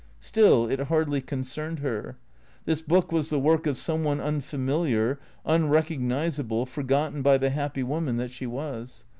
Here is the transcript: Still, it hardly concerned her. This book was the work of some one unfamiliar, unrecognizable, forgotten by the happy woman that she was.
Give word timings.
Still, 0.19 0.67
it 0.67 0.79
hardly 0.79 1.21
concerned 1.21 1.77
her. 1.77 2.17
This 2.65 2.81
book 2.81 3.11
was 3.11 3.29
the 3.29 3.37
work 3.37 3.67
of 3.67 3.77
some 3.77 4.03
one 4.03 4.19
unfamiliar, 4.19 5.19
unrecognizable, 5.45 6.65
forgotten 6.65 7.21
by 7.21 7.37
the 7.37 7.51
happy 7.51 7.83
woman 7.83 8.17
that 8.17 8.31
she 8.31 8.47
was. 8.47 9.05